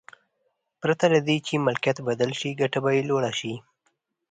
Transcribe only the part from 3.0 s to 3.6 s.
لوړه شي.